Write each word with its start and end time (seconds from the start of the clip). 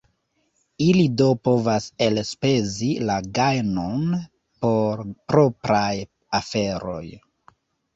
Ili 0.85 1.03
do 1.21 1.27
povas 1.47 1.87
elspezi 2.07 2.91
la 3.11 3.19
gajnon 3.39 4.19
por 4.67 5.09
propraj 5.33 5.95
aferoj. 6.45 7.05